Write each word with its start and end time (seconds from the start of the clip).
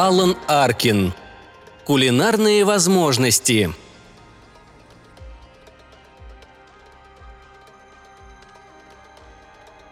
Алан 0.00 0.36
Аркин. 0.46 1.12
Кулинарные 1.84 2.64
возможности. 2.64 3.74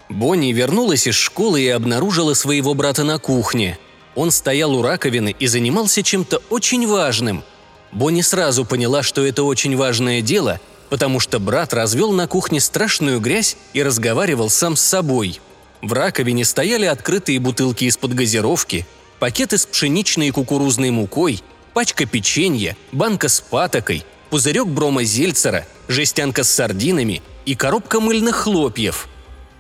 Бонни 0.09 0.53
вернулась 0.53 1.09
из 1.09 1.17
школы 1.17 1.61
и 1.61 1.69
обнаружила 1.69 2.35
своего 2.35 2.75
брата 2.75 3.03
на 3.03 3.19
кухне. 3.19 3.81
Он 4.15 4.31
стоял 4.31 4.77
у 4.77 4.83
раковины 4.83 5.35
и 5.37 5.49
занимался 5.49 6.05
чем-то 6.05 6.41
очень 6.51 6.87
важным. 6.87 7.43
Бонни 7.91 8.21
сразу 8.21 8.65
поняла, 8.65 9.03
что 9.03 9.27
это 9.27 9.43
очень 9.43 9.77
важное 9.77 10.21
дело, 10.21 10.61
потому 10.89 11.19
что 11.19 11.41
брат 11.41 11.75
развел 11.75 12.13
на 12.13 12.29
кухне 12.29 12.61
страшную 12.61 13.19
грязь 13.19 13.57
и 13.73 13.83
разговаривал 13.83 14.51
сам 14.51 14.77
с 14.77 14.83
собой. 14.83 15.41
В 15.83 15.93
раковине 15.93 16.45
стояли 16.45 16.85
открытые 16.87 17.41
бутылки 17.41 17.87
из-под 17.87 18.15
газировки, 18.15 18.87
пакеты 19.19 19.59
с 19.59 19.67
пшеничной 19.67 20.29
и 20.29 20.31
кукурузной 20.31 20.91
мукой, 20.91 21.43
пачка 21.75 22.07
печенья, 22.07 22.77
банка 22.93 23.29
с 23.29 23.41
патокой, 23.41 24.05
пузырек 24.31 24.67
брома 24.67 25.05
Зельцера, 25.05 25.67
жестянка 25.89 26.45
с 26.45 26.51
сардинами 26.51 27.23
и 27.45 27.55
коробка 27.55 28.01
мыльных 28.01 28.37
хлопьев– 28.37 29.09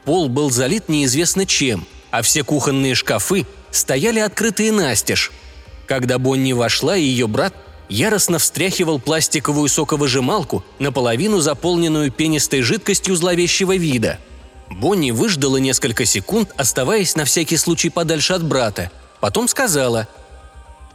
Пол 0.06 0.29
был 0.29 0.51
залит 0.51 0.88
неизвестно 0.88 1.46
чем, 1.46 1.84
а 2.12 2.23
все 2.23 2.45
кухонные 2.45 2.95
шкафы 2.95 3.45
стояли 3.73 4.20
открытые 4.20 4.71
настежь. 4.71 5.32
Когда 5.88 6.18
Бонни 6.18 6.52
вошла, 6.52 6.95
ее 6.95 7.26
брат 7.26 7.52
яростно 7.88 8.38
встряхивал 8.38 9.01
пластиковую 9.01 9.68
соковыжималку, 9.68 10.65
наполовину 10.79 11.41
заполненную 11.41 12.13
пенистой 12.13 12.63
жидкостью 12.63 13.16
зловещего 13.16 13.76
вида. 13.76 14.20
Бонни 14.70 15.10
выждала 15.10 15.57
несколько 15.57 16.04
секунд, 16.04 16.52
оставаясь 16.57 17.16
на 17.16 17.24
всякий 17.24 17.57
случай 17.57 17.91
подальше 17.91 18.32
от 18.32 18.45
брата. 18.45 18.93
Потом 19.21 19.49
сказала 19.49 20.09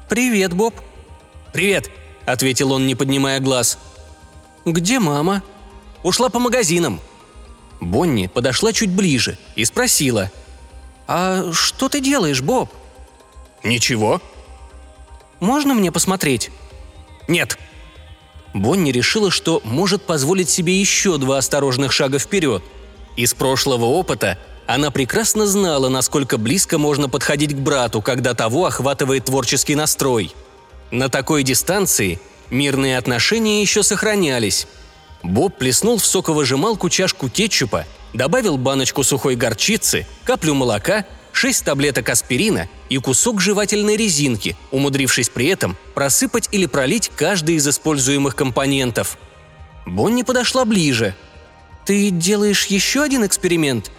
«Привет, 0.10 0.54
Боб». 0.54 0.76
«Привет»,— 1.54 1.90
ответил 2.26 2.72
он, 2.72 2.88
не 2.88 2.96
поднимая 2.96 3.40
глаз. 3.40 3.78
«Где 4.66 5.00
мама?» 5.00 5.44
«Ушла 6.04 6.30
по 6.30 6.40
магазинам», 6.40 7.00
Бонни 7.82 8.28
подошла 8.28 8.72
чуть 8.72 8.92
ближе 8.92 9.38
и 9.56 9.66
спросила. 9.66 10.32
«А 11.08 11.52
что 11.52 11.90
ты 11.90 12.00
делаешь, 12.00 12.42
Боб?» 12.42 12.72
«Ничего». 13.64 14.22
«Можно 15.40 15.74
мне 15.74 15.92
посмотреть?» 15.92 16.52
«Нет». 17.28 17.58
Бонни 18.54 18.92
решила, 18.92 19.32
что 19.32 19.62
может 19.64 20.04
позволить 20.04 20.50
себе 20.50 20.80
еще 20.80 21.18
два 21.18 21.40
осторожных 21.40 21.92
шага 21.92 22.20
вперед. 22.20 22.64
Из 23.16 23.34
прошлого 23.34 23.86
опыта 23.86 24.38
она 24.68 24.92
прекрасно 24.92 25.46
знала, 25.48 25.90
насколько 25.90 26.38
близко 26.38 26.78
можно 26.78 27.10
подходить 27.10 27.54
к 27.56 27.60
брату, 27.60 28.02
когда 28.02 28.34
того 28.34 28.66
охватывает 28.66 29.26
творческий 29.26 29.76
настрой. 29.76 30.34
На 30.92 31.10
такой 31.10 31.44
дистанции 31.44 32.20
мирные 32.50 32.98
отношения 32.98 33.62
еще 33.62 33.84
сохранялись– 33.84 34.68
Боб 35.24 35.58
плеснул 35.58 35.98
в 35.98 36.06
соковыжималку 36.06 36.90
чашку 36.90 37.30
кетчупа, 37.30 37.86
добавил 38.14 38.58
баночку 38.58 39.04
сухой 39.04 39.36
горчицы, 39.36 40.08
каплю 40.24 40.56
молока, 40.56 41.06
шесть 41.32 41.64
таблеток 41.64 42.10
аспирина 42.10 42.68
и 42.90 42.98
кусок 42.98 43.40
жевательной 43.40 43.96
резинки, 43.96 44.56
умудрившись 44.72 45.30
при 45.30 45.48
этом 45.48 45.78
просыпать 45.94 46.50
или 46.52 46.66
пролить 46.66 47.12
каждый 47.16 47.56
из 47.56 47.68
используемых 47.68 48.36
компонентов. 48.36 49.18
Бонни 49.86 50.24
подошла 50.24 50.66
ближе. 50.66 51.16
«Ты 51.86 52.10
делаешь 52.10 52.66
еще 52.66 53.04
один 53.04 53.26
эксперимент?» 53.26 53.92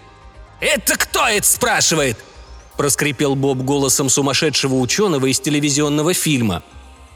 «Это 0.62 0.96
кто 0.96 1.26
это 1.26 1.46
спрашивает?»– 1.46 2.16
проскрипел 2.78 3.34
Боб 3.34 3.58
голосом 3.58 4.08
сумасшедшего 4.08 4.76
ученого 4.76 5.26
из 5.26 5.38
телевизионного 5.40 6.14
фильма– 6.14 6.62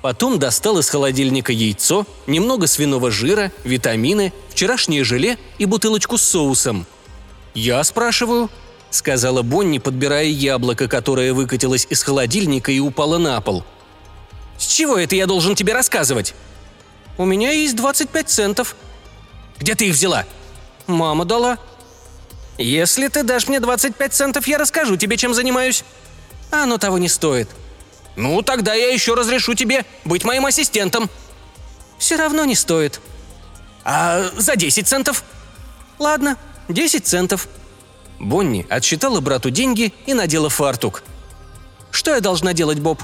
Потом 0.07 0.39
достал 0.39 0.79
из 0.79 0.89
холодильника 0.89 1.51
яйцо, 1.51 2.07
немного 2.29 2.69
свиного 2.69 3.11
жира, 3.11 3.51
витамины, 3.65 4.33
вчерашнее 4.51 5.03
желе 5.03 5.37
и 5.59 5.65
бутылочку 5.65 6.17
с 6.17 6.23
соусом. 6.23 6.87
«Я 7.55 7.83
спрашиваю»,— 7.83 8.49
сказала 8.91 9.43
Бонни, 9.43 9.78
подбирая 9.78 10.27
яблоко, 10.27 10.87
которое 10.87 11.33
выкатилось 11.33 11.89
из 11.91 12.05
холодильника 12.05 12.71
и 12.71 12.78
упало 12.78 13.19
на 13.19 13.41
пол. 13.41 13.65
«С 14.59 14.69
чего 14.69 14.97
это 14.97 15.17
я 15.17 15.27
должен 15.27 15.57
тебе 15.57 15.73
рассказывать?» 15.73 16.37
«У 17.19 17.25
меня 17.25 17.51
есть 17.51 17.75
25 17.75 18.28
центов». 18.28 18.77
«Где 19.59 19.75
ты 19.75 19.89
их 19.89 19.95
взяла?» 19.95 20.25
«Мама 20.87 21.25
дала». 21.25 21.59
«Если 22.59 23.09
ты 23.09 23.22
дашь 23.22 23.49
мне 23.49 23.61
25 23.61 24.12
центов, 24.12 24.49
я 24.49 24.59
расскажу 24.59 24.97
тебе, 24.97 25.17
чем 25.17 25.34
занимаюсь». 25.34 25.84
«Оно 26.50 26.78
того 26.78 26.99
не 26.99 27.09
стоит», 27.09 27.49
«Ну, 28.17 28.41
тогда 28.41 28.75
я 28.75 28.93
еще 28.93 29.15
разрешу 29.15 29.55
тебе 29.55 29.84
быть 30.05 30.25
моим 30.25 30.47
ассистентом». 30.47 31.11
«Все 31.99 32.16
равно 32.16 32.45
не 32.45 32.55
стоит». 32.55 33.00
«А 33.84 34.31
за 34.37 34.56
10 34.56 34.89
центов?» 34.89 35.22
«Ладно, 35.99 36.37
10 36.69 37.06
центов». 37.06 37.49
Бонни 38.19 38.66
отсчитала 38.69 39.21
брату 39.21 39.50
деньги 39.50 39.93
и 40.06 40.15
надела 40.15 40.49
фартук. 40.49 41.03
«Что 41.91 42.15
я 42.15 42.21
должна 42.21 42.55
делать, 42.55 42.81
Боб?» 42.81 43.03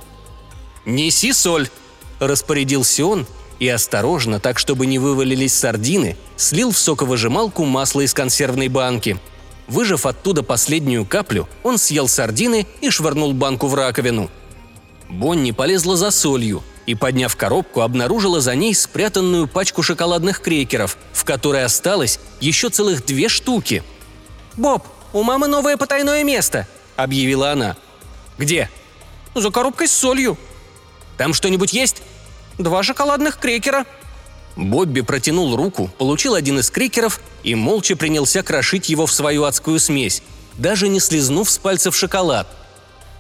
«Неси 0.87 1.33
соль»,– 1.33 1.69
распорядился 2.19 3.05
он 3.05 3.27
и 3.59 3.69
осторожно, 3.69 4.41
так 4.41 4.59
чтобы 4.59 4.87
не 4.87 4.99
вывалились 4.99 5.55
сардины, 5.55 6.17
слил 6.37 6.73
в 6.73 6.79
соковыжималку 6.79 7.65
масло 7.65 8.01
из 8.01 8.12
консервной 8.12 8.69
банки. 8.69 9.21
Выжав 9.72 10.06
оттуда 10.06 10.43
последнюю 10.43 11.05
каплю, 11.05 11.49
он 11.62 11.78
съел 11.78 12.06
сардины 12.06 12.66
и 12.81 12.91
швырнул 12.91 13.33
банку 13.33 13.66
в 13.66 13.75
раковину– 13.75 14.31
Бонни 15.12 15.50
полезла 15.50 15.97
за 15.97 16.10
солью 16.10 16.62
и, 16.87 16.94
подняв 16.94 17.37
коробку, 17.37 17.82
обнаружила 17.82 18.41
за 18.41 18.55
ней 18.55 18.75
спрятанную 18.75 19.47
пачку 19.47 19.82
шоколадных 19.82 20.41
крекеров, 20.41 20.97
в 21.12 21.25
которой 21.25 21.65
осталось 21.65 22.19
еще 22.41 22.71
целых 22.71 23.05
две 23.05 23.28
штуки. 23.28 23.84
«Боб, 24.56 24.87
у 25.12 25.22
мамы 25.22 25.49
новое 25.49 25.77
потайное 25.77 26.25
место»,— 26.25 26.66
объявила 26.97 27.53
она. 27.53 27.77
«Где?» 28.38 28.71
«За 29.34 29.50
коробкой 29.50 29.87
с 29.87 29.93
солью». 29.93 30.38
«Там 31.19 31.34
что-нибудь 31.34 31.75
есть?» 31.75 32.03
«Два 32.59 32.82
шоколадных 32.82 33.38
крекера». 33.38 33.84
Бобби 34.57 35.01
протянул 35.01 35.57
руку, 35.57 35.91
получил 35.99 36.35
один 36.35 36.59
из 36.59 36.71
крекеров 36.71 37.21
и 37.43 37.55
молча 37.55 37.97
принялся 37.97 38.43
крошить 38.43 38.89
его 38.89 39.07
в 39.07 39.13
свою 39.13 39.45
адскую 39.45 39.79
смесь, 39.79 40.23
даже 40.59 40.89
не 40.89 41.01
слезнув 41.01 41.51
с 41.51 41.59
пальцев 41.59 41.97
шоколад— 41.97 42.47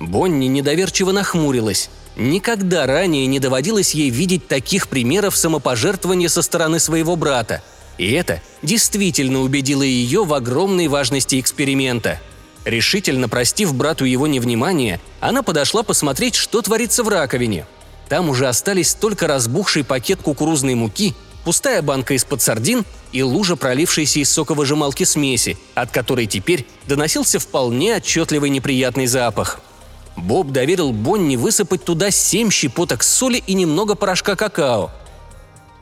Бонни 0.02 0.46
недоверчиво 0.46 1.12
нахмурилась. 1.12 1.88
Никогда 2.16 2.86
ранее 2.86 3.26
не 3.26 3.38
доводилось 3.38 3.94
ей 3.94 4.10
видеть 4.10 4.48
таких 4.48 4.88
примеров 4.88 5.36
самопожертвования 5.36 6.28
со 6.28 6.42
стороны 6.42 6.78
своего 6.78 7.16
брата. 7.16 7.62
И 7.98 8.10
это 8.12 8.42
действительно 8.62 9.40
убедило 9.40 9.82
ее 9.82 10.24
в 10.24 10.34
огромной 10.34 10.88
важности 10.88 11.38
эксперимента. 11.40 12.20
Решительно 12.64 13.28
простив 13.28 13.74
брату 13.74 14.04
его 14.04 14.26
невнимание, 14.26 15.00
она 15.20 15.42
подошла 15.42 15.82
посмотреть, 15.82 16.34
что 16.34 16.62
творится 16.62 17.02
в 17.02 17.08
раковине. 17.08 17.66
Там 18.08 18.28
уже 18.28 18.48
остались 18.48 18.94
только 18.94 19.26
разбухший 19.26 19.84
пакет 19.84 20.20
кукурузной 20.22 20.74
муки, 20.74 21.14
пустая 21.44 21.82
банка 21.82 22.14
из-под 22.14 22.42
сардин 22.42 22.84
и 23.12 23.22
лужа 23.22 23.56
пролившейся 23.56 24.20
из 24.20 24.30
соковыжималки 24.30 25.04
смеси, 25.04 25.56
от 25.74 25.90
которой 25.90 26.26
теперь 26.26 26.66
доносился 26.86 27.38
вполне 27.38 27.96
отчетливый 27.96 28.50
неприятный 28.50 29.06
запах– 29.06 29.60
Боб 30.16 30.50
доверил 30.50 30.92
Бонни 30.92 31.36
высыпать 31.36 31.84
туда 31.84 32.10
семь 32.10 32.50
щепоток 32.50 33.02
соли 33.02 33.42
и 33.46 33.54
немного 33.54 33.94
порошка 33.94 34.36
какао. 34.36 34.90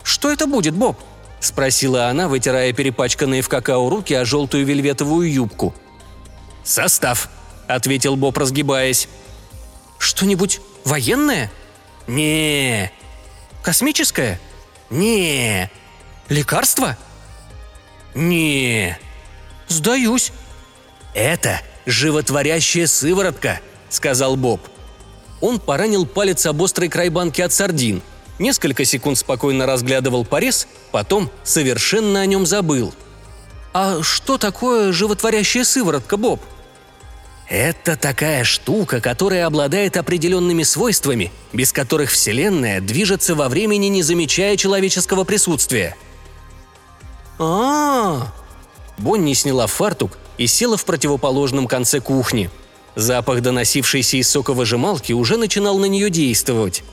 «Что 0.03 0.31
это 0.31 0.47
будет, 0.47 0.73
Боб?»– 0.73 0.97
спросила 1.39 2.07
она, 2.07 2.27
вытирая 2.27 2.73
перепачканные 2.73 3.41
в 3.41 3.49
какао 3.49 3.89
руки 3.89 4.13
о 4.13 4.25
желтую 4.25 4.65
вельветовую 4.65 5.31
юбку. 5.31 5.73
«Состав»,– 6.63 7.29
ответил 7.67 8.15
Боб, 8.15 8.37
разгибаясь. 8.37 9.07
«Что-нибудь 9.99 10.61
военное?» 10.85 11.51
Не 12.07 12.91
«Космическое?» 13.63 14.39
не 14.89 15.69
«Лекарство?» 16.29 16.97
не 18.13 18.97
«Сдаюсь». 19.67 20.31
«Это 21.13 21.61
животворящая 21.85 22.87
сыворотка», 22.87 23.59
сказал 23.89 24.35
Боб. 24.35 24.61
Он 25.41 25.59
поранил 25.59 26.05
палец 26.05 26.45
об 26.45 26.61
острый 26.61 26.89
край 26.89 27.09
банки 27.09 27.41
от 27.41 27.53
сардин. 27.53 28.01
Несколько 28.39 28.85
секунд 28.85 29.17
спокойно 29.17 29.65
разглядывал 29.65 30.25
порез, 30.25 30.67
потом 30.91 31.29
совершенно 31.43 32.21
о 32.21 32.25
нем 32.25 32.45
забыл. 32.45 32.93
«А 33.73 34.01
что 34.01 34.37
такое 34.37 34.91
животворящая 34.91 35.63
сыворотка, 35.63 36.17
Боб?» 36.17 36.41
Это 37.51 37.95
такая 37.95 38.43
штука, 38.43 38.99
которая 38.99 39.45
обладает 39.45 39.97
определенными 39.97 40.63
свойствами, 40.63 41.31
без 41.53 41.71
которых 41.71 42.09
Вселенная 42.09 42.81
движется 42.81 43.35
во 43.35 43.47
времени, 43.49 43.87
не 43.87 44.01
замечая 44.01 44.57
человеческого 44.57 45.25
присутствия. 45.25 45.95
А. 47.37 48.31
Бонни 48.97 49.33
сняла 49.33 49.67
фартук 49.67 50.17
и 50.39 50.47
села 50.47 50.77
в 50.77 50.85
противоположном 50.85 51.67
конце 51.67 51.99
кухни– 51.99 52.49
Запах, 52.95 53.41
доносившийся 53.41 54.17
из 54.17 54.29
соковыжималки, 54.29 55.13
уже 55.13 55.37
начинал 55.37 55.77
на 55.77 55.85
нее 55.85 56.09
действовать. 56.09 56.83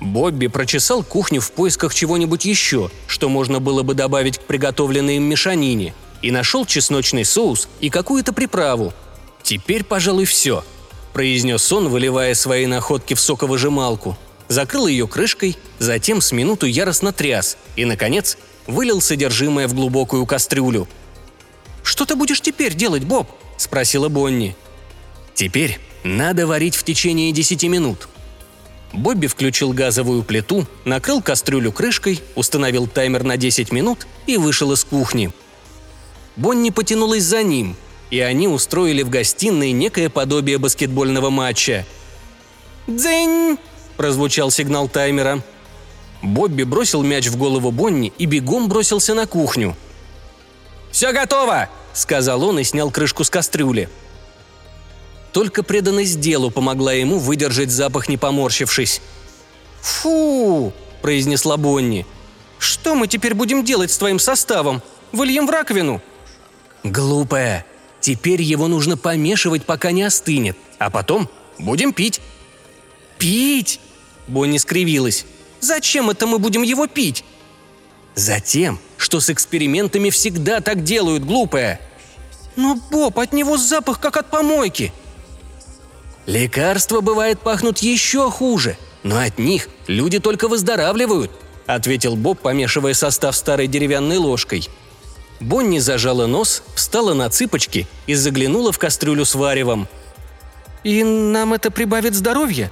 Бобби 0.00 0.48
прочесал 0.48 1.02
кухню 1.02 1.40
в 1.40 1.50
поисках 1.52 1.94
чего-нибудь 1.94 2.44
еще, 2.44 2.90
что 3.06 3.30
можно 3.30 3.60
было 3.60 3.82
бы 3.82 3.94
добавить 3.94 4.38
к 4.38 4.42
приготовленной 4.42 5.16
им 5.16 5.22
мешанине, 5.22 5.94
и 6.20 6.30
нашел 6.30 6.66
чесночный 6.66 7.24
соус 7.24 7.68
и 7.80 7.88
какую-то 7.88 8.34
приправу. 8.34 8.92
«Теперь, 9.46 9.84
пожалуй, 9.84 10.24
все»,– 10.24 10.64
произнес 11.12 11.70
он, 11.70 11.88
выливая 11.88 12.34
свои 12.34 12.66
находки 12.66 13.14
в 13.14 13.20
соковыжималку. 13.20 14.18
Закрыл 14.48 14.88
ее 14.88 15.06
крышкой, 15.06 15.56
затем 15.78 16.20
с 16.20 16.32
минуту 16.32 16.66
яростно 16.66 17.12
тряс 17.12 17.56
и, 17.76 17.84
наконец, 17.84 18.38
вылил 18.66 19.00
содержимое 19.00 19.68
в 19.68 19.74
глубокую 19.74 20.26
кастрюлю. 20.26 20.88
«Что 21.84 22.04
ты 22.04 22.16
будешь 22.16 22.40
теперь 22.40 22.74
делать, 22.74 23.04
Боб?»– 23.04 23.30
спросила 23.56 24.08
Бонни. 24.08 24.56
«Теперь 25.34 25.78
надо 26.02 26.48
варить 26.48 26.74
в 26.74 26.82
течение 26.82 27.30
десяти 27.30 27.68
минут», 27.68 28.08
Бобби 28.92 29.28
включил 29.28 29.72
газовую 29.72 30.24
плиту, 30.24 30.66
накрыл 30.84 31.22
кастрюлю 31.22 31.70
крышкой, 31.70 32.20
установил 32.34 32.88
таймер 32.88 33.22
на 33.22 33.36
10 33.36 33.70
минут 33.70 34.08
и 34.26 34.38
вышел 34.38 34.72
из 34.72 34.82
кухни. 34.82 35.30
Бонни 36.34 36.70
потянулась 36.70 37.22
за 37.22 37.44
ним, 37.44 37.76
и 38.10 38.20
они 38.20 38.48
устроили 38.48 39.02
в 39.02 39.10
гостиной 39.10 39.72
некое 39.72 40.08
подобие 40.08 40.58
баскетбольного 40.58 41.30
матча. 41.30 41.84
«Дзынь!»– 42.86 43.58
прозвучал 43.96 44.50
сигнал 44.50 44.88
таймера. 44.88 45.42
Бобби 46.22 46.62
бросил 46.62 47.02
мяч 47.02 47.26
в 47.26 47.36
голову 47.36 47.70
Бонни 47.70 48.12
и 48.18 48.26
бегом 48.26 48.68
бросился 48.68 49.14
на 49.14 49.26
кухню. 49.26 49.76
«Все 50.90 51.12
готово!»– 51.12 51.68
сказал 51.92 52.44
он 52.44 52.58
и 52.58 52.64
снял 52.64 52.90
крышку 52.90 53.24
с 53.24 53.30
кастрюли– 53.30 53.88
только 55.36 55.62
преданность 55.62 56.18
делу 56.18 56.50
помогла 56.50 56.94
ему 56.94 57.18
выдержать 57.18 57.70
запах, 57.70 58.08
не 58.08 58.16
поморщившись. 58.16 59.02
«Фу!»– 59.82 60.72
произнесла 61.02 61.58
Бонни. 61.58 62.06
«Что 62.58 62.94
мы 62.94 63.06
теперь 63.06 63.34
будем 63.34 63.62
делать 63.62 63.90
с 63.92 63.98
твоим 63.98 64.18
составом? 64.18 64.80
Выльем 65.12 65.46
в 65.46 65.50
раковину?» 65.50 66.00
«Глупая. 66.84 67.66
Теперь 68.00 68.42
его 68.42 68.68
нужно 68.68 68.96
помешивать, 68.96 69.64
пока 69.64 69.90
не 69.90 70.02
остынет, 70.02 70.56
а 70.78 70.90
потом 70.90 71.28
будем 71.58 71.92
пить». 71.92 72.20
«Пить?»– 73.18 73.80
Бонни 74.28 74.58
скривилась. 74.58 75.24
«Зачем 75.60 76.10
это 76.10 76.26
мы 76.26 76.38
будем 76.38 76.62
его 76.62 76.86
пить?» 76.86 77.24
«Затем, 78.14 78.78
что 78.96 79.20
с 79.20 79.30
экспериментами 79.30 80.10
всегда 80.10 80.60
так 80.60 80.84
делают, 80.84 81.24
глупая». 81.24 81.80
«Но, 82.56 82.76
Боб, 82.90 83.18
от 83.18 83.32
него 83.32 83.56
запах, 83.58 84.00
как 84.00 84.16
от 84.16 84.30
помойки», 84.30 84.92
«Лекарства, 86.26 87.00
бывает, 87.00 87.38
пахнут 87.40 87.78
еще 87.78 88.30
хуже, 88.30 88.76
но 89.04 89.18
от 89.20 89.38
них 89.38 89.68
люди 89.86 90.18
только 90.18 90.48
выздоравливают»,— 90.48 91.30
ответил 91.66 92.16
Боб, 92.16 92.40
помешивая 92.40 92.94
состав 92.94 93.36
старой 93.36 93.68
деревянной 93.68 94.16
ложкой. 94.16 94.68
Бонни 95.40 95.78
зажала 95.78 96.26
нос, 96.26 96.62
встала 96.74 97.14
на 97.14 97.28
цыпочки 97.28 97.86
и 98.06 98.14
заглянула 98.14 98.72
в 98.72 98.78
кастрюлю 98.78 99.24
с 99.24 99.34
варевом. 99.34 99.88
«И 100.82 101.02
нам 101.04 101.52
это 101.52 101.70
прибавит 101.70 102.14
здоровье?» 102.14 102.70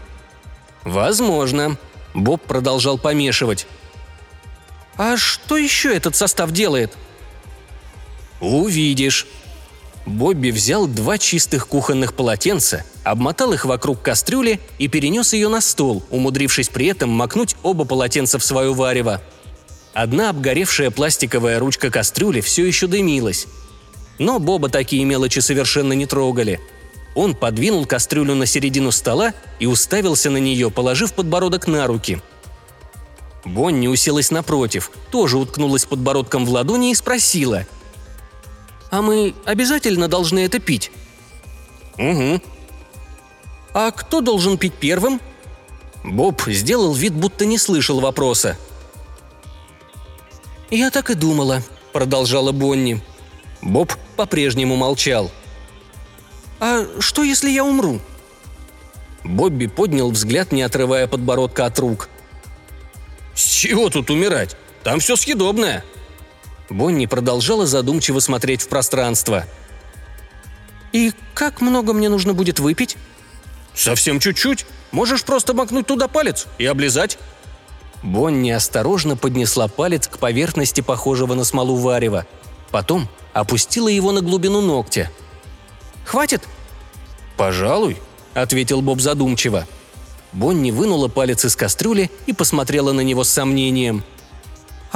«Возможно»,— 0.82 1.76
Боб 2.14 2.42
продолжал 2.42 2.98
помешивать. 2.98 3.66
«А 4.96 5.16
что 5.16 5.56
еще 5.56 5.94
этот 5.94 6.14
состав 6.14 6.52
делает?» 6.52 6.92
«Увидишь», 8.40 9.26
Бобби 10.06 10.50
взял 10.50 10.86
два 10.86 11.16
чистых 11.16 11.66
кухонных 11.66 12.14
полотенца, 12.14 12.84
обмотал 13.04 13.52
их 13.54 13.64
вокруг 13.64 14.02
кастрюли 14.02 14.60
и 14.78 14.86
перенес 14.88 15.32
ее 15.32 15.48
на 15.48 15.60
стол, 15.60 16.02
умудрившись 16.10 16.68
при 16.68 16.86
этом 16.86 17.08
макнуть 17.08 17.56
оба 17.62 17.84
полотенца 17.84 18.38
в 18.38 18.44
свое 18.44 18.74
варево. 18.74 19.22
Одна 19.94 20.30
обгоревшая 20.30 20.90
пластиковая 20.90 21.58
ручка 21.58 21.90
кастрюли 21.90 22.40
все 22.40 22.66
еще 22.66 22.86
дымилась. 22.86 23.46
Но 24.18 24.38
Боба 24.38 24.68
такие 24.68 25.04
мелочи 25.04 25.38
совершенно 25.38 25.92
не 25.92 26.06
трогали. 26.06 26.60
Он 27.14 27.34
подвинул 27.34 27.86
кастрюлю 27.86 28.34
на 28.34 28.44
середину 28.44 28.90
стола 28.90 29.32
и 29.60 29.66
уставился 29.66 30.30
на 30.30 30.38
нее, 30.38 30.70
положив 30.70 31.14
подбородок 31.14 31.68
на 31.68 31.86
руки. 31.86 32.20
Бонни 33.44 33.86
уселась 33.86 34.30
напротив, 34.30 34.90
тоже 35.10 35.38
уткнулась 35.38 35.84
подбородком 35.84 36.44
в 36.44 36.50
ладони 36.50 36.90
и 36.90 36.94
спросила– 36.94 37.66
«А 38.94 39.02
мы 39.02 39.34
обязательно 39.44 40.06
должны 40.06 40.44
это 40.44 40.60
пить?» 40.60 40.92
«Угу». 41.98 42.40
«А 43.72 43.90
кто 43.90 44.20
должен 44.20 44.56
пить 44.56 44.74
первым?» 44.74 45.20
Боб 46.04 46.40
сделал 46.46 46.94
вид, 46.94 47.12
будто 47.12 47.44
не 47.44 47.58
слышал 47.58 47.98
вопроса. 47.98 48.56
«Я 50.74 50.90
так 50.90 51.08
и 51.10 51.14
думала»,— 51.14 51.62
продолжала 51.92 52.50
Бонни. 52.50 53.00
Боб 53.62 53.92
по-прежнему 54.16 54.74
молчал. 54.74 55.30
«А 56.58 56.84
что, 56.98 57.22
если 57.22 57.48
я 57.48 57.64
умру?» 57.64 58.00
Бобби 59.22 59.66
поднял 59.66 60.10
взгляд, 60.10 60.50
не 60.50 60.62
отрывая 60.62 61.06
подбородка 61.06 61.66
от 61.66 61.78
рук. 61.78 62.08
«С 63.36 63.44
чего 63.44 63.88
тут 63.88 64.10
умирать? 64.10 64.56
Там 64.82 64.98
все 64.98 65.14
съедобное», 65.14 65.84
Бонни 66.68 67.06
продолжала 67.06 67.66
задумчиво 67.66 68.18
смотреть 68.18 68.62
в 68.62 68.68
пространство. 68.68 69.44
«И 70.92 71.12
как 71.34 71.60
много 71.60 71.92
мне 71.92 72.08
нужно 72.08 72.34
будет 72.34 72.58
выпить?» 72.58 72.96
«Совсем 73.74 74.18
чуть-чуть. 74.18 74.66
Можешь 74.90 75.22
просто 75.22 75.54
макнуть 75.54 75.86
туда 75.86 76.08
палец 76.08 76.46
и 76.58 76.66
облизать». 76.66 77.16
Бонни 78.04 78.50
осторожно 78.50 79.16
поднесла 79.16 79.66
палец 79.66 80.06
к 80.06 80.18
поверхности 80.18 80.80
похожего 80.80 81.34
на 81.34 81.42
смолу 81.42 81.74
варева. 81.74 82.24
Потом 82.70 83.08
опустила 83.32 83.88
его 83.88 84.12
на 84.12 84.20
глубину 84.20 84.60
ногтя. 84.60 85.10
«Хватит?» 86.04 86.46
«Пожалуй»,— 87.36 87.96
ответил 88.34 88.80
Боб 88.80 89.00
задумчиво. 89.00 89.66
Бонни 90.32 90.70
вынула 90.70 91.08
палец 91.08 91.44
из 91.44 91.56
кастрюли 91.56 92.10
и 92.26 92.32
посмотрела 92.32 92.92
на 92.92 93.00
него 93.00 93.24
с 93.24 93.30
сомнением– 93.30 94.04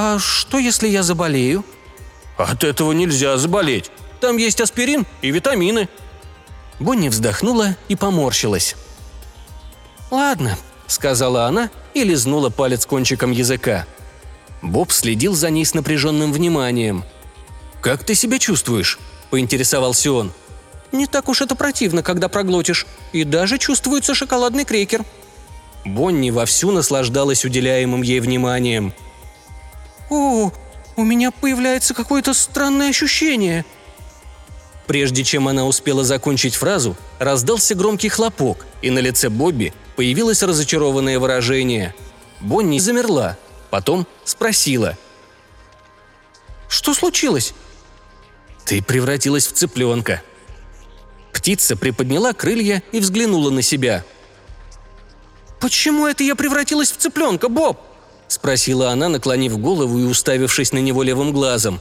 «А 0.00 0.20
что, 0.20 0.58
если 0.58 0.86
я 0.86 1.02
заболею?» 1.02 1.64
«От 2.36 2.62
этого 2.62 2.92
нельзя 2.92 3.36
заболеть. 3.36 3.90
Там 4.20 4.36
есть 4.36 4.60
аспирин 4.60 5.04
и 5.22 5.32
витамины». 5.32 5.88
Бонни 6.78 7.08
вздохнула 7.08 7.76
и 7.88 7.96
поморщилась. 7.96 8.76
«Ладно»,— 10.12 10.56
сказала 10.86 11.46
она 11.46 11.68
и 12.00 12.04
лизнула 12.04 12.50
палец 12.50 12.86
кончиком 12.86 13.30
языка. 13.30 13.86
Боб 14.62 14.92
следил 14.92 15.34
за 15.34 15.50
ней 15.50 15.64
с 15.64 15.74
напряженным 15.74 16.32
вниманием. 16.32 17.04
«Как 17.80 18.04
ты 18.04 18.14
себя 18.14 18.38
чувствуешь?»– 18.38 18.98
поинтересовался 19.30 20.12
он. 20.12 20.32
«Не 20.90 21.06
так 21.06 21.28
уж 21.28 21.42
это 21.42 21.54
противно, 21.54 22.02
когда 22.02 22.28
проглотишь. 22.28 22.86
И 23.12 23.24
даже 23.24 23.58
чувствуется 23.58 24.14
шоколадный 24.14 24.64
крекер». 24.64 25.04
Бонни 25.84 26.30
вовсю 26.30 26.72
наслаждалась 26.72 27.44
уделяемым 27.44 28.02
ей 28.02 28.20
вниманием– 28.20 28.92
«О, 30.10 30.50
у 30.96 31.04
меня 31.04 31.30
появляется 31.30 31.94
какое-то 31.94 32.34
странное 32.34 32.90
ощущение». 32.90 33.64
Прежде 34.86 35.22
чем 35.22 35.48
она 35.48 35.66
успела 35.66 36.02
закончить 36.02 36.54
фразу, 36.54 36.96
раздался 37.18 37.74
громкий 37.74 38.08
хлопок, 38.08 38.64
и 38.80 38.90
на 38.90 39.00
лице 39.00 39.28
Бобби 39.28 39.74
появилось 39.98 40.44
разочарованное 40.44 41.18
выражение. 41.18 41.92
Бонни 42.38 42.78
замерла, 42.78 43.36
потом 43.68 44.06
спросила. 44.24 44.96
«Что 46.68 46.94
случилось?» 46.94 47.52
«Ты 48.64 48.80
превратилась 48.80 49.48
в 49.48 49.54
цыпленка». 49.54 50.22
Птица 51.32 51.74
приподняла 51.74 52.32
крылья 52.32 52.80
и 52.92 53.00
взглянула 53.00 53.50
на 53.50 53.60
себя. 53.60 54.04
«Почему 55.58 56.06
это 56.06 56.22
я 56.22 56.36
превратилась 56.36 56.92
в 56.92 56.96
цыпленка, 56.96 57.48
Боб?»– 57.48 57.80
спросила 58.28 58.90
она, 58.90 59.08
наклонив 59.08 59.58
голову 59.58 59.98
и 59.98 60.04
уставившись 60.04 60.70
на 60.70 60.78
него 60.78 61.02
левым 61.02 61.32
глазом. 61.32 61.80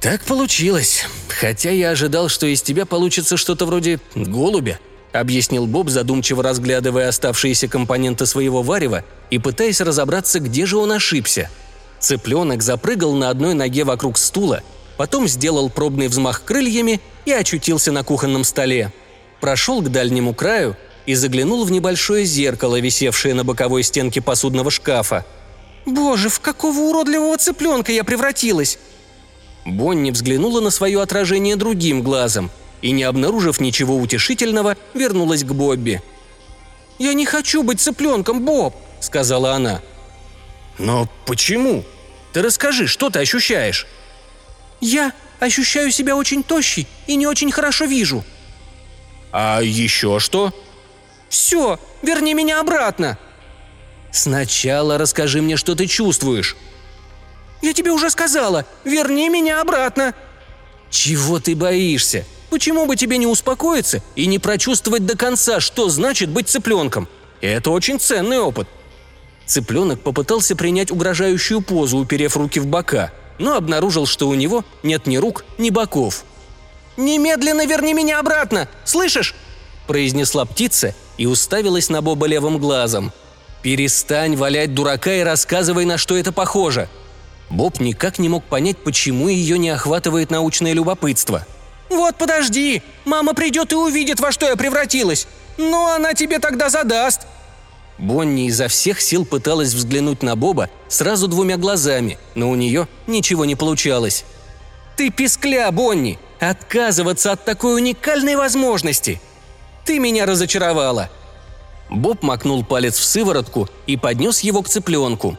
«Так 0.00 0.24
получилось. 0.24 1.04
Хотя 1.28 1.70
я 1.70 1.90
ожидал, 1.90 2.28
что 2.28 2.46
из 2.46 2.60
тебя 2.60 2.86
получится 2.86 3.36
что-то 3.36 3.66
вроде 3.66 4.00
голубя»,– 4.16 4.80
объяснил 5.12 5.66
Боб, 5.66 5.88
задумчиво 5.88 6.42
разглядывая 6.42 7.08
оставшиеся 7.08 7.68
компоненты 7.68 8.26
своего 8.26 8.62
варева 8.62 9.04
и 9.30 9.38
пытаясь 9.38 9.80
разобраться, 9.80 10.40
где 10.40 10.66
же 10.66 10.76
он 10.76 10.92
ошибся. 10.92 11.50
Цыпленок 12.00 12.62
запрыгал 12.62 13.14
на 13.14 13.30
одной 13.30 13.54
ноге 13.54 13.84
вокруг 13.84 14.18
стула, 14.18 14.62
потом 14.96 15.26
сделал 15.26 15.70
пробный 15.70 16.08
взмах 16.08 16.44
крыльями 16.44 17.00
и 17.24 17.32
очутился 17.32 17.92
на 17.92 18.04
кухонном 18.04 18.44
столе. 18.44 18.92
Прошел 19.40 19.82
к 19.82 19.90
дальнему 19.90 20.34
краю– 20.34 20.76
и 21.08 21.14
заглянул 21.14 21.64
в 21.64 21.70
небольшое 21.70 22.26
зеркало, 22.26 22.78
висевшее 22.78 23.32
на 23.32 23.42
боковой 23.42 23.82
стенке 23.82 24.20
посудного 24.20 24.70
шкафа. 24.70 25.24
«Боже, 25.86 26.28
в 26.28 26.38
какого 26.40 26.80
уродливого 26.80 27.38
цыпленка 27.38 27.92
я 27.92 28.04
превратилась!» 28.04 28.78
Бонни 29.64 30.10
взглянула 30.10 30.60
на 30.60 30.68
свое 30.68 31.00
отражение 31.00 31.56
другим 31.56 32.02
глазом 32.02 32.50
и, 32.82 32.90
не 32.92 33.02
обнаружив 33.02 33.60
ничего 33.60 33.96
утешительного, 33.96 34.76
вернулась 34.94 35.44
к 35.44 35.52
Бобби. 35.52 36.02
«Я 36.98 37.14
не 37.14 37.26
хочу 37.26 37.62
быть 37.62 37.80
цыпленком, 37.80 38.44
Боб!»– 38.44 38.74
сказала 39.00 39.54
она. 39.54 39.82
«Но 40.78 41.08
почему? 41.26 41.84
Ты 42.32 42.42
расскажи, 42.42 42.86
что 42.86 43.10
ты 43.10 43.20
ощущаешь?» 43.20 43.86
«Я 44.80 45.12
ощущаю 45.40 45.90
себя 45.90 46.16
очень 46.16 46.42
тощей 46.42 46.86
и 47.06 47.16
не 47.16 47.26
очень 47.26 47.50
хорошо 47.50 47.84
вижу». 47.84 48.24
«А 49.32 49.60
еще 49.60 50.18
что?» 50.18 50.52
«Все, 51.28 51.78
верни 52.02 52.34
меня 52.34 52.60
обратно!» 52.60 53.18
«Сначала 54.10 54.98
расскажи 54.98 55.42
мне, 55.42 55.56
что 55.56 55.74
ты 55.74 55.86
чувствуешь». 55.86 56.56
«Я 57.60 57.72
тебе 57.74 57.90
уже 57.90 58.08
сказала, 58.10 58.64
верни 58.84 59.28
меня 59.28 59.60
обратно!» 59.60 60.14
«Чего 60.90 61.38
ты 61.38 61.54
боишься? 61.54 62.24
Почему 62.50 62.86
бы 62.86 62.96
тебе 62.96 63.18
не 63.18 63.26
успокоиться 63.26 64.02
и 64.16 64.26
не 64.26 64.38
прочувствовать 64.38 65.04
до 65.04 65.16
конца, 65.16 65.60
что 65.60 65.88
значит 65.88 66.30
быть 66.30 66.48
цыпленком? 66.48 67.08
Это 67.40 67.70
очень 67.70 68.00
ценный 68.00 68.38
опыт». 68.38 68.68
Цыпленок 69.46 70.00
попытался 70.00 70.56
принять 70.56 70.90
угрожающую 70.90 71.60
позу, 71.62 71.98
уперев 71.98 72.36
руки 72.36 72.60
в 72.60 72.66
бока, 72.66 73.12
но 73.38 73.56
обнаружил, 73.56 74.06
что 74.06 74.28
у 74.28 74.34
него 74.34 74.64
нет 74.82 75.06
ни 75.06 75.16
рук, 75.16 75.44
ни 75.56 75.70
боков. 75.70 76.24
«Немедленно 76.96 77.64
верни 77.66 77.94
меня 77.94 78.18
обратно! 78.18 78.68
Слышишь?»– 78.84 79.34
произнесла 79.86 80.44
птица 80.44 80.94
и 81.16 81.26
уставилась 81.26 81.88
на 81.88 82.02
Боба 82.02 82.26
левым 82.26 82.58
глазом. 82.58 83.12
«Перестань 83.62 84.36
валять 84.36 84.74
дурака 84.74 85.12
и 85.14 85.22
рассказывай, 85.22 85.84
на 85.84 85.96
что 85.96 86.16
это 86.16 86.32
похоже!» 86.32 86.88
Боб 87.50 87.80
никак 87.80 88.18
не 88.18 88.28
мог 88.28 88.44
понять, 88.44 88.78
почему 88.78 89.28
ее 89.28 89.58
не 89.58 89.70
охватывает 89.70 90.30
научное 90.30 90.72
любопытство. 90.72 91.46
«Вот 91.88 92.16
подожди! 92.16 92.82
Мама 93.04 93.34
придет 93.34 93.72
и 93.72 93.76
увидит, 93.76 94.20
во 94.20 94.32
что 94.32 94.46
я 94.46 94.56
превратилась! 94.56 95.26
Но 95.56 95.92
она 95.92 96.14
тебе 96.14 96.38
тогда 96.38 96.68
задаст!» 96.68 97.22
Бонни 97.98 98.46
изо 98.46 98.68
всех 98.68 99.00
сил 99.00 99.24
пыталась 99.24 99.72
взглянуть 99.72 100.22
на 100.22 100.36
Боба 100.36 100.70
сразу 100.88 101.26
двумя 101.26 101.56
глазами, 101.56 102.18
но 102.34 102.48
у 102.50 102.54
нее 102.54 102.86
ничего 103.06 103.44
не 103.44 103.56
получалось. 103.56 104.24
«Ты 104.96 105.10
пискля, 105.10 105.70
Бонни! 105.72 106.18
Отказываться 106.38 107.32
от 107.32 107.44
такой 107.44 107.76
уникальной 107.76 108.36
возможности! 108.36 109.20
Ты 109.84 109.98
меня 109.98 110.26
разочаровала!» 110.26 111.10
Боб 111.90 112.22
макнул 112.22 112.64
палец 112.64 112.98
в 112.98 113.04
сыворотку 113.04 113.68
и 113.86 113.96
поднес 113.96 114.40
его 114.40 114.62
к 114.62 114.68
цыпленку. 114.68 115.36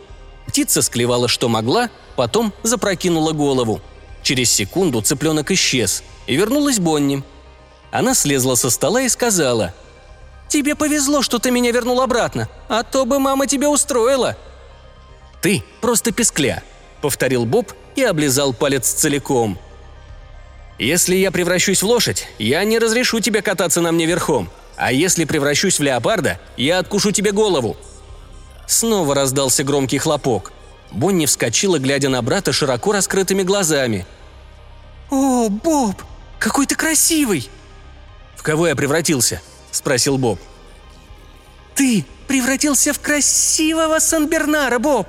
Птица 0.47 0.81
склевала, 0.81 1.27
что 1.27 1.47
могла, 1.47 1.89
потом 2.15 2.51
запрокинула 2.63 3.33
голову. 3.33 3.81
Через 4.23 4.51
секунду 4.51 5.01
цыпленок 5.01 5.51
исчез, 5.51 6.03
и 6.27 6.35
вернулась 6.35 6.79
Бонни. 6.79 7.23
Она 7.91 8.13
слезла 8.13 8.55
со 8.55 8.69
стола 8.69 9.01
и 9.01 9.09
сказала– 9.09 9.73
Тебе 10.49 10.75
повезло, 10.75 11.21
что 11.21 11.37
ты 11.37 11.51
меня 11.51 11.71
вернул 11.71 12.01
обратно, 12.01 12.49
а 12.67 12.83
то 12.83 13.05
бы 13.05 13.19
мама 13.19 13.47
тебя 13.47 13.69
устроила». 13.69 14.35
«Ты 15.41 15.63
просто 15.79 16.11
пескля»,— 16.11 16.63
повторил 17.01 17.45
Боб 17.45 17.71
и 17.95 18.03
облизал 18.03 18.53
палец 18.53 18.89
целиком. 18.89 19.57
«Если 20.79 21.15
я 21.15 21.31
превращусь 21.31 21.83
в 21.83 21.85
лошадь, 21.85 22.27
я 22.39 22.63
не 22.63 22.79
разрешу 22.79 23.19
тебе 23.19 23.41
кататься 23.41 23.79
на 23.79 23.91
мне 23.91 24.05
верхом, 24.05 24.49
а 24.75 24.91
если 24.91 25.23
превращусь 25.25 25.79
в 25.79 25.83
леопарда, 25.83 26.39
я 26.57 26.79
откушу 26.79 27.11
тебе 27.11 27.31
голову». 27.31 27.77
Снова 28.67 29.15
раздался 29.15 29.63
громкий 29.63 29.97
хлопок. 29.97 30.51
Бонни 30.91 31.25
вскочила, 31.25 31.79
глядя 31.79 32.09
на 32.09 32.21
брата 32.21 32.51
широко 32.51 32.91
раскрытыми 32.91 33.43
глазами. 33.43 34.05
«О, 35.09 35.49
Боб, 35.49 36.01
какой 36.39 36.65
ты 36.65 36.75
красивый!» 36.75 37.49
«В 38.35 38.43
кого 38.43 38.67
я 38.67 38.75
превратился?»– 38.75 39.41
спросил 39.71 40.17
Боб. 40.17 40.39
«Ты 41.75 42.05
превратился 42.27 42.93
в 42.93 42.99
красивого 42.99 43.99
Сан-Бернара, 43.99 44.79
Боб! 44.79 45.07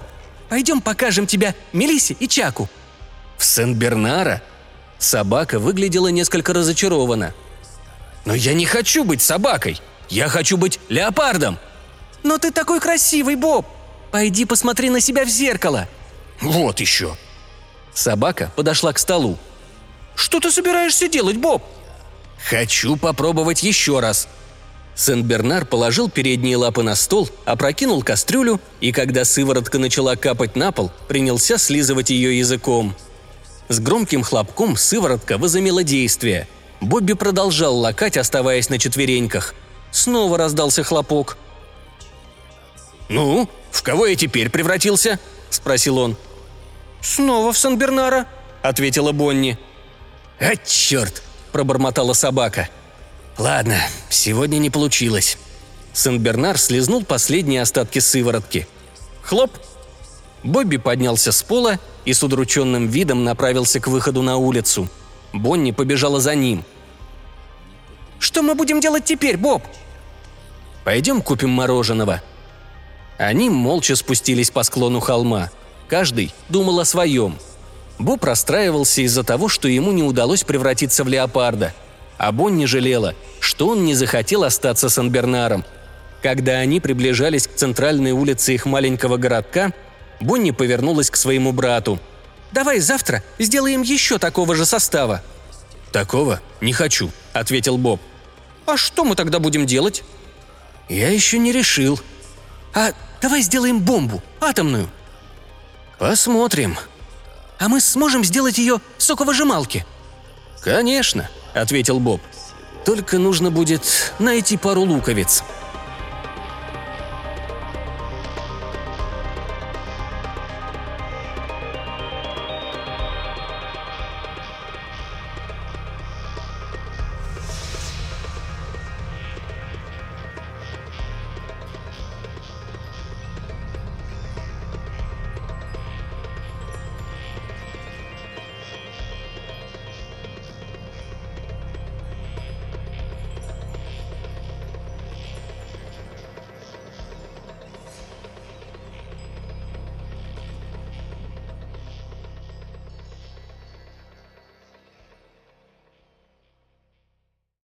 Пойдем 0.48 0.80
покажем 0.80 1.26
тебя 1.26 1.54
Мелисе 1.72 2.14
и 2.18 2.28
Чаку». 2.28 2.68
«В 3.38 3.44
Сен-Бернара?» 3.44 4.42
Собака 4.98 5.58
выглядела 5.58 6.08
несколько 6.08 6.52
разочарована. 6.52 7.32
«Но 8.26 8.34
я 8.34 8.52
не 8.52 8.66
хочу 8.66 9.04
быть 9.04 9.22
собакой! 9.22 9.80
Я 10.10 10.28
хочу 10.28 10.58
быть 10.58 10.78
леопардом!» 10.88 11.58
«Но 12.22 12.36
ты 12.36 12.50
такой 12.50 12.80
красивый, 12.80 13.36
Боб! 13.36 13.66
Пойди 14.10 14.44
посмотри 14.44 14.90
на 14.90 15.00
себя 15.00 15.24
в 15.24 15.28
зеркало!» 15.28 15.88
«Вот 16.40 16.80
еще!» 16.80 17.16
Собака 17.94 18.52
подошла 18.56 18.92
к 18.92 18.98
столу. 18.98 19.38
«Что 20.14 20.40
ты 20.40 20.50
собираешься 20.50 21.08
делать, 21.08 21.36
Боб?» 21.36 21.62
«Хочу 22.48 22.96
попробовать 22.96 23.62
еще 23.62 24.00
раз», 24.00 24.28
Сен-Бернар 25.00 25.64
положил 25.64 26.10
передние 26.10 26.56
лапы 26.56 26.82
на 26.82 26.94
стол, 26.94 27.28
опрокинул 27.46 28.02
кастрюлю 28.02 28.60
и, 28.80 28.92
когда 28.92 29.24
сыворотка 29.24 29.78
начала 29.78 30.14
капать 30.14 30.56
на 30.56 30.72
пол, 30.72 30.92
принялся 31.08 31.56
слизывать 31.56 32.10
ее 32.10 32.38
языком. 32.38 32.94
С 33.68 33.80
громким 33.80 34.22
хлопком 34.22 34.76
сыворотка 34.76 35.38
возымела 35.38 35.84
действие. 35.84 36.48
Бобби 36.82 37.14
продолжал 37.14 37.78
лакать, 37.78 38.18
оставаясь 38.18 38.68
на 38.68 38.78
четвереньках. 38.78 39.54
Снова 39.90 40.36
раздался 40.36 40.82
хлопок. 40.82 41.38
«Ну, 43.08 43.48
в 43.70 43.82
кого 43.82 44.06
я 44.06 44.16
теперь 44.16 44.50
превратился?»– 44.50 45.18
спросил 45.50 45.98
он. 45.98 46.16
«Снова 47.00 47.52
в 47.52 47.58
Сан-Бернара»,– 47.58 48.26
ответила 48.62 49.12
Бонни. 49.12 49.58
«А 50.38 50.56
черт!»– 50.56 51.22
пробормотала 51.52 52.12
собака– 52.12 52.68
«Ладно, 53.40 53.80
сегодня 54.10 54.58
не 54.58 54.68
получилось». 54.68 55.38
Сен-Бернар 55.94 56.58
слезнул 56.58 57.02
последние 57.02 57.62
остатки 57.62 57.98
сыворотки. 57.98 58.66
Хлоп! 59.22 59.50
Бобби 60.44 60.76
поднялся 60.76 61.32
с 61.32 61.42
пола 61.42 61.78
и 62.04 62.12
с 62.12 62.22
удрученным 62.22 62.88
видом 62.88 63.24
направился 63.24 63.80
к 63.80 63.88
выходу 63.88 64.20
на 64.20 64.36
улицу. 64.36 64.90
Бонни 65.32 65.72
побежала 65.72 66.20
за 66.20 66.34
ним. 66.34 66.64
«Что 68.18 68.42
мы 68.42 68.54
будем 68.54 68.78
делать 68.78 69.06
теперь, 69.06 69.38
Боб?» 69.38 69.62
«Пойдем 70.84 71.22
купим 71.22 71.48
мороженого». 71.48 72.22
Они 73.20 73.48
молча 73.48 73.94
спустились 73.94 74.50
по 74.50 74.64
склону 74.64 74.98
холма. 74.98 75.50
Каждый 75.88 76.32
думал 76.48 76.80
о 76.80 76.84
своем. 76.84 77.36
Боб 78.00 78.24
расстраивался 78.24 79.02
из-за 79.02 79.22
того, 79.22 79.48
что 79.48 79.68
ему 79.68 79.92
не 79.92 80.02
удалось 80.02 80.42
превратиться 80.42 81.04
в 81.04 81.08
леопарда– 81.08 81.72
а 82.20 82.32
Бонни 82.32 82.66
жалела, 82.66 83.14
что 83.40 83.68
он 83.68 83.86
не 83.86 83.94
захотел 83.94 84.44
остаться 84.44 84.90
Сан-Бернаром. 84.90 85.64
Когда 86.22 86.58
они 86.58 86.78
приближались 86.78 87.46
к 87.46 87.54
центральной 87.54 88.12
улице 88.12 88.52
их 88.52 88.66
маленького 88.66 89.16
городка, 89.16 89.72
Бонни 90.20 90.50
повернулась 90.50 91.08
к 91.08 91.16
своему 91.16 91.52
брату. 91.52 91.98
«Давай 92.52 92.80
завтра 92.80 93.22
сделаем 93.38 93.80
еще 93.80 94.18
такого 94.18 94.54
же 94.54 94.66
состава». 94.66 95.22
«Такого 95.92 96.42
не 96.60 96.74
хочу»,— 96.74 97.10
ответил 97.32 97.78
Боб. 97.78 98.02
«А 98.66 98.76
что 98.76 99.06
мы 99.06 99.14
тогда 99.16 99.38
будем 99.38 99.64
делать?» 99.64 100.04
«Я 100.90 101.08
еще 101.08 101.38
не 101.38 101.52
решил». 101.52 101.98
«А 102.74 102.92
давай 103.20 103.42
сделаем 103.42 103.80
бомбу, 103.80 104.22
атомную». 104.40 104.88
«Посмотрим». 105.98 106.76
«А 107.58 107.68
мы 107.68 107.80
сможем 107.80 108.24
сделать 108.24 108.58
ее 108.58 108.80
в 108.96 109.02
соковыжималке?» 109.02 109.84
«Конечно»,– 110.62 111.28
ответил 111.54 112.00
Боб. 112.00 112.22
«Только 112.84 113.18
нужно 113.18 113.50
будет 113.50 114.14
найти 114.18 114.56
пару 114.56 114.82
луковиц». 114.82 115.42